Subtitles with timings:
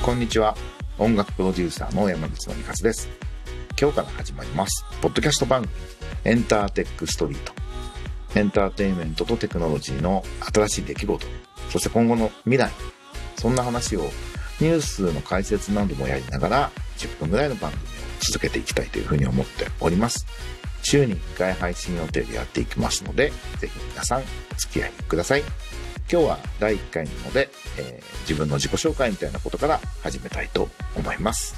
[0.00, 0.56] こんにちは。
[0.96, 3.08] 音楽プロデューサーの山口のりかずです。
[3.76, 4.84] 今日から始まります。
[5.00, 5.74] ポッドキャスト番組、
[6.22, 7.52] エンターテックストリート。
[8.36, 10.22] エンターテインメントとテクノロジーの
[10.54, 11.26] 新しい出来事、
[11.70, 12.70] そして今後の未来、
[13.34, 14.02] そんな話を
[14.60, 17.86] ニュースの解説などもやりながら10分ぐらいの番組を
[18.20, 20.24] 続けていきたいというふうに思っております。
[20.84, 24.24] 週に1回配信予定でやっていきますので、ぜひ皆さんお
[24.56, 25.42] 付き合いください。
[26.10, 31.54] 今日は第1回なので、えー自分の自己紹介みたいなことから始めたいと思います。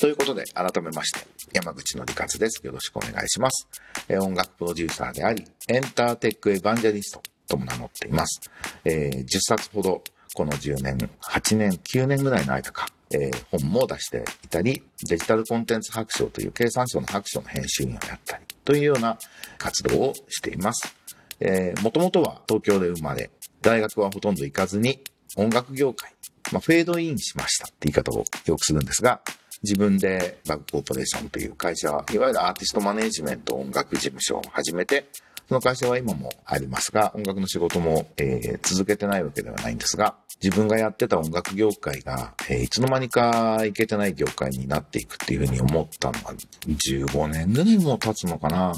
[0.00, 2.64] ということで、改めまして、山口のりかずです。
[2.64, 3.66] よろしくお願いします。
[4.08, 8.40] えー音楽プロデューサーであり、エンターテックエヴァンジェリストとも名乗っています。
[8.84, 10.02] えー10冊ほど、
[10.34, 19.18] この10年、8年、9年ぐらいの間か、えー本も出していたり、デジタルコンテンツ白書という経産省の白書の編集員をやったり、というような
[19.56, 20.94] 活動をしています。
[21.40, 23.30] えー、もともとは東京で生まれ、
[23.62, 25.00] 大学はほとんど行かずに
[25.36, 26.12] 音楽業界、
[26.52, 29.22] まあ、フェードインしましたって言い方をよくするんですが、
[29.62, 35.06] 自分でバグコーポレーションという会社、いわゆるアーティストマネジメント音楽事務所を始めて、
[35.48, 46.34] その会社は今もありますが、音楽の仕事も、えー続けてないわけではないんですが、自分がやってた音楽業界が、えーいつの間にかいけてない業界になっていくっていうふうに思ったのが、
[46.66, 48.74] 15年ぐらいも経つのかな。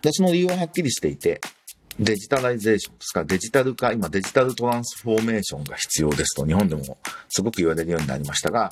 [0.00, 1.40] で、その理由ははっきりしていて、
[1.98, 6.98] デジタライゼーションですか、デジタル化、今デジタルトランスフォーメーションが必要ですと日本でも
[7.28, 8.70] すごく言われるようになりましたが、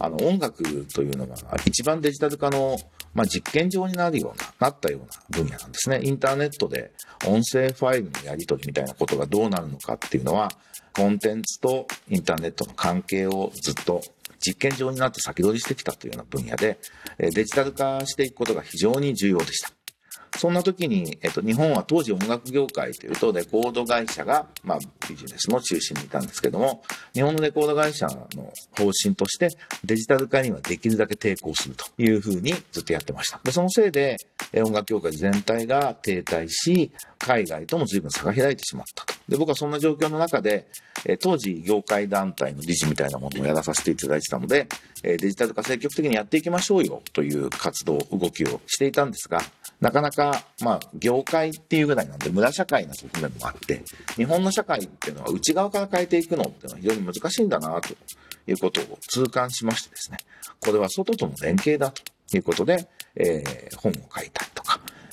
[0.00, 2.76] あの音楽というのが一番デジタル化の、
[3.14, 6.00] まあ、実験場になるような、なったような分野なんですね。
[6.02, 6.92] インターネットで
[7.26, 10.50] 音声ファイルのやり取りみたいなことがどうなるのかっていうのは、
[10.92, 14.02] コンテンツとインターネットの関係をずっと
[14.40, 16.78] 実験場になって先取りしてきたというような分野で、
[17.18, 19.70] デジタル化していくことが非常に重要でした。
[20.38, 26.82] そんな時に、えっと、日本は当時音楽業界というと、レコード会社が、まあ、ビジネスの中心にいたんですけども、
[27.12, 29.48] 日本のレコード会社の方針として、
[29.84, 33.40] デジタル化にはできるだけ抵抗するというふうにずっとやってました。
[33.44, 34.16] で、そのせいで、
[34.56, 36.92] 音楽業界全体が停滞し、
[37.24, 39.14] 海外とも随分差が開いてしまったと。
[39.28, 40.66] で、僕はそんな状況の中で、
[41.06, 44.68] え当時業界団体の理事みたいなものをやらさせていただいてたので、
[45.02, 49.40] えデジタル化積極的にやっていきましょうよという活動、動きをしていたんですが、
[49.80, 53.82] なかなか、まあ、業界っていうぐらいなんで、村社会な側面もあって、
[54.16, 57.94] 日本の社会っていうのは内側から変えていくのっていうのは非常に難しいんだな、と
[58.46, 60.18] いうことを痛感しましてですね、
[60.60, 62.86] これは外との連携だということで、
[63.16, 64.46] えー本を書いた、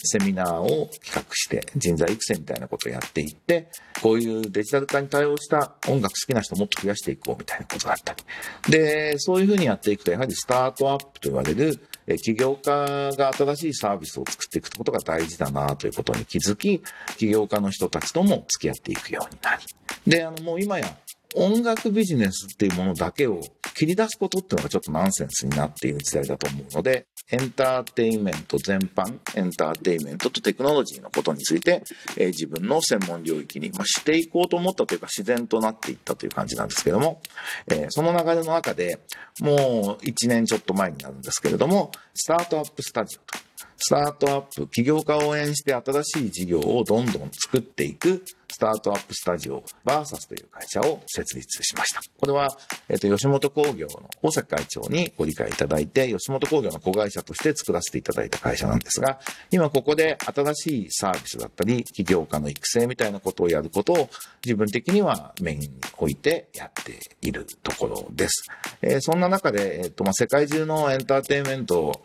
[0.07, 3.69] セミナーを企画して人材育成みたいなことをやっていって、
[4.01, 8.23] こういうデジタル化に対応した音楽好きな人をもっと増やしていこうみたいなことがあったり。
[8.72, 16.81] で、そういうふうにやっていくと、やはりスタートアップと言われる、え起業家が新しいサービスを作っていくことが大事だなということに気づき、
[17.17, 19.63] 起業家の人たちとも付き合っていくようになり。
[20.07, 20.97] で、あの、もう今や
[21.35, 23.40] 音楽ビジネスっていうものだけを
[23.74, 31.84] 切り出すことっていうのがちょっとナンセンスになっている時代だと思うので、エンターテインメント全般、エンターテインメントとテクノロジーのことについて、
[32.18, 37.22] えー自分の専門領域に、まあ、していこうと思ったというか自然となっていったという感じなんですけども、
[37.70, 39.00] えーその流れの中で
[39.40, 43.52] もう1年ちょっと前になるんですけれども、スタートアップスタジオと。
[43.84, 52.01] スタートアップ、起業家を応援して新しい事業をどんどん作っていくスタートアップスタジオバーサスという会社を設立しました。
[52.17, 52.50] これは、
[52.89, 59.19] えっ、と、吉本興業の大崎会長にご理解いただいて、吉本興業の子会社として作らせていただいた会社なんですが、
[59.50, 64.09] 今ここで新しいサービスだったり、起業家の育成みたいなことをやることを
[64.44, 68.44] 自分的にはメインに置いてやっているところです。
[68.81, 72.01] えーそんな中で、えっ、と、まあ、世界中のエンターテインメント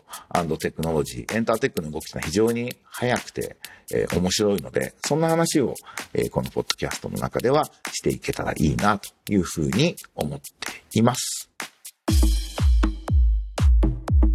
[0.59, 3.57] テクノロジー、エンターテックの動きが非常に速くて、
[3.93, 5.73] えー面白いので、そんな話を、
[6.13, 11.49] えーこのポッドキャストの中ではしていけたらいいなというふうに思っています。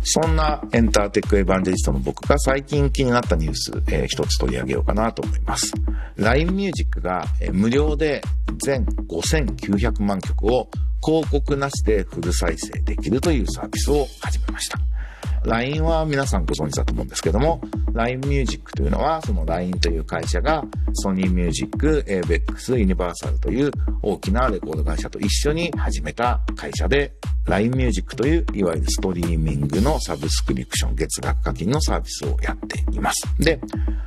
[0.03, 5.73] そんなエンターテックエヴァンジェリストの僕が最近気になったニュース、えー一つ取り上げようかなと思います。
[6.17, 8.21] LINE Music が、無料で
[8.65, 10.69] 全5900万曲を
[11.07, 14.92] 広告なしでフル再生できるというサービスを始めました。
[15.45, 17.61] LINE は皆さんご存知だと思うんですけども、
[17.93, 23.71] LINE Music というのは、その LINE という会社が、ソニーミュージック、え、ベックス、ユニバーサルという
[24.03, 27.13] 大きなレコード会社と一緒に始めた会社で、
[27.47, 33.27] LINE Music という、いわゆるストリーミングのサブスクリプション、月額課金のサービスをやっています。
[33.39, 33.59] で、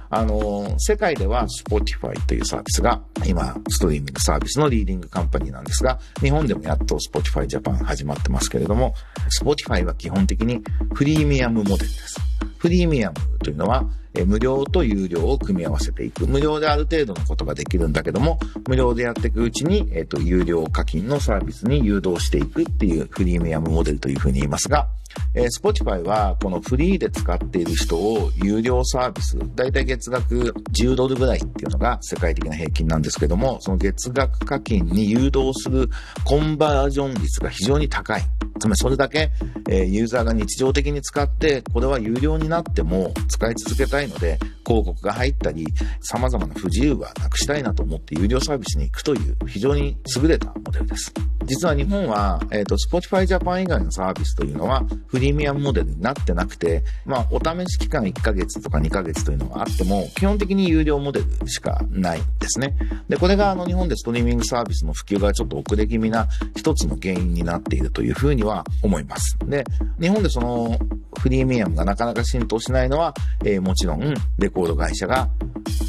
[0.10, 8.94] あの世界では Spotify というサービスが、今、ストリーミングサービスのリーディングカンパニーなんですが、日本でもやっと Spotify Japan 始まってますけれども、
[9.42, 10.62] Spotify は基本的に
[10.94, 12.19] フリーミアムモデルです。
[12.57, 13.86] フリーミアムというのは、
[14.17, 16.27] え無料と有料を組み合わせていく。
[16.27, 24.88] 無料である程度のことができるんだけども、無料でやっていくうちに、えっ、と、有料課金のサービスに誘導していくっていうフリーミアムモデルというふうに言いますが、
[25.33, 35.89] えー、Spotify はこのフリーで使っている人を有料サービス、だいたい月額10ドルぐらいっていうのが世界的な平均なんですけども、その月額課金に誘導する
[36.23, 38.21] コンバージョン率が非常に高い。
[38.60, 39.31] つまりそれだけ、
[39.69, 45.66] えー、ユーザーが日常的に使って、これは有料になっても使い続けたいので、広告が入ったり、
[46.02, 51.13] 様々な不自由はなくしたいなと思って有料サービスに行くという非常に優れたモデルです。
[51.45, 62.75] 実は日本は、えっ、ー、と、Spotify Japan 以外のサービスというのは、フリーミアムモデルになってなくて、まあ、お試し期間1ヶ月とか2ヶ月というのがあっても、基本的に有料モデルしかないんですね。
[63.07, 69.38] で、これがあの、日本でストリーミングサービスの普及がちょっと遅れ気味な一つの原因になっているというふうには思います。
[69.45, 69.63] で、
[70.00, 70.77] 日本でその、
[71.19, 73.13] フリーミアムがなかなか浸透しないのは、
[73.44, 75.30] えー、もちろん、レコード会社が、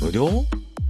[0.02, 0.28] 無料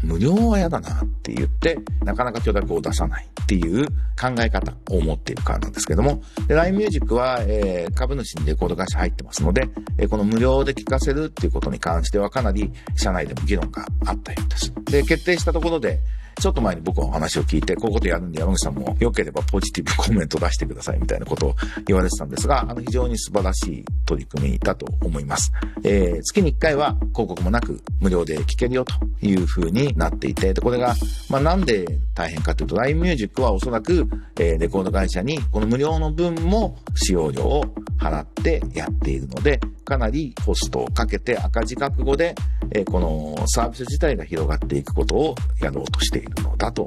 [0.07, 9.69] 無料は嫌だなって言って、なかなか許諾を出さないっていう考え方を持っているからなんですけども、LINE Music は、えー、株主にレコード会社入ってますので、
[9.99, 14.73] えー、この無料で聴かせるっていうことに関してはかなり社内でも議論があったようです。
[14.85, 16.01] で、決定したところで、
[16.41, 21.55] ちょっと前に僕のお話を聞いて、こういうことやるんで山口さんも良ければポジティブコメント出してくださいみたいなことを
[21.87, 25.51] 言われてたんですが、あの非常に素晴らしい取り組みだと思います。
[25.83, 30.95] えー、月に1回は広告もなく無料で聴けるよという風になっていて、で、これが、
[31.31, 34.07] まあなんで大変かというと、LINE Music はおそらく、
[34.39, 37.65] えー、レコード会社にこの無料の分も使用料を
[37.99, 42.35] 払ってやっているので、かなりコストをかけて赤字覚悟で、
[42.73, 46.87] え、このサービス自体が広がっていくことをやろうとしているのだと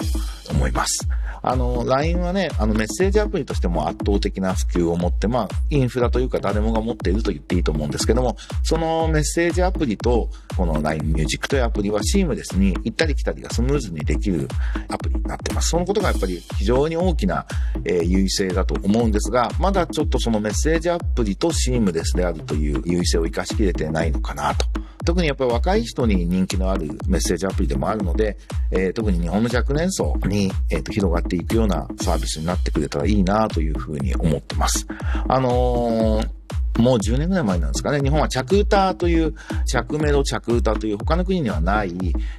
[0.50, 1.08] 思います。
[1.42, 14.48] あの、LINE はね、あのメッセージアプリとしても圧倒的な普及を持って、まあ、インフラというか誰もが持っていると言っていいと思うんですけども、そのメッセージアプリと、この LINE Music というアプリはシームレスに行ったり来たりがスムーズにできる
[14.90, 15.70] アプリになってます。
[15.70, 17.46] そのことがやっぱり非常に大きな、
[17.86, 24.66] えー、優位性だと思うんですが、まだちょっとそのメッセージアプリとシームレスであるという優位性を活かしきれてないのかなと。
[25.10, 28.38] 特にやっぱり若い人に人気のあるメッセージアプリでもあるので、
[28.70, 34.86] えー、特に日本の若年層に、えーと、広がっていくようなサービスになってくれたらいいなというふうに思ってます。
[35.28, 36.39] あのー
[36.80, 39.34] もう10年ぐらい前なんですかね、日本は着歌という、
[39.66, 41.94] 着メロ着歌という他の国にはない、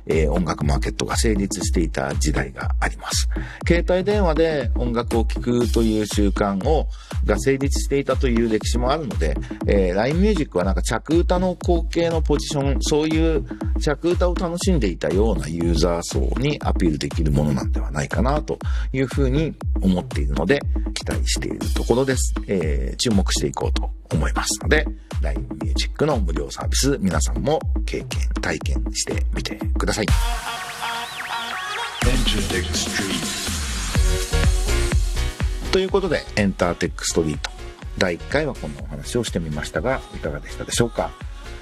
[0.06, 3.28] えー、音楽マーケットが成立していた時代があります。
[3.66, 6.88] 携帯電話で音楽を聴くという習慣を、
[7.24, 13.44] が成立していたという歴史もあるので、えー、LINE Music はなんか着歌の後継のポジション、そういう
[13.80, 18.58] 着歌を楽しんでいたようなユーザー層にアピールできるものなんではないかなと
[18.92, 20.60] いうふうに思っているので、
[20.94, 22.34] 期待しているところです。
[22.46, 24.86] えー、注目していこうと思いますので、
[25.22, 30.06] LINE Music の無料サービス、皆さんも経験、体験してみてください。
[35.72, 37.50] ということで、エンターテックストリート。
[37.98, 41.10] 第1回はこんなお話をしてみましたが、いかがでしたでしょうか？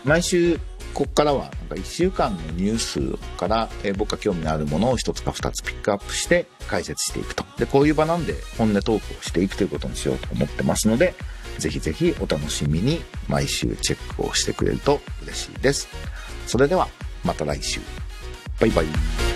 [0.04, 0.58] 毎週、
[0.94, 7.44] ここからはなんか1週間のニュースから、えー、僕が興味のあるものを1つか2つピックアップして解説していくと。
[7.58, 11.14] で、こういう場なんで本音トークをしていくということにしようと思ってますので、
[11.58, 15.88] ぜひぜひお楽しみに毎週チェックをしてくれると嬉しいです。
[16.46, 16.88] それでは
[17.25, 17.81] また来週。
[18.61, 19.27] バイバイ。